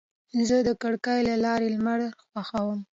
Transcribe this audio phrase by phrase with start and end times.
[0.47, 1.99] زه د کړکۍ له لارې لمر
[2.29, 2.79] خوښوم.